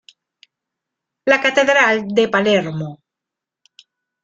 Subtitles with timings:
[1.25, 2.99] La catedral de Palermo.